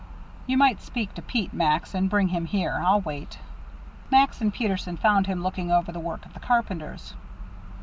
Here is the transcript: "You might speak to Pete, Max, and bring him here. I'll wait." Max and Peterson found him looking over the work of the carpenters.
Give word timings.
"You 0.47 0.57
might 0.57 0.81
speak 0.81 1.13
to 1.13 1.21
Pete, 1.21 1.53
Max, 1.53 1.93
and 1.93 2.09
bring 2.09 2.29
him 2.29 2.45
here. 2.47 2.81
I'll 2.83 3.01
wait." 3.01 3.37
Max 4.09 4.41
and 4.41 4.51
Peterson 4.51 4.97
found 4.97 5.27
him 5.27 5.43
looking 5.43 5.71
over 5.71 5.91
the 5.91 5.99
work 5.99 6.25
of 6.25 6.33
the 6.33 6.39
carpenters. 6.39 7.13